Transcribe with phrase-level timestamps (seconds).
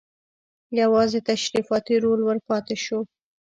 [0.81, 2.99] یوازې تشریفاتي رول ور پاتې شو.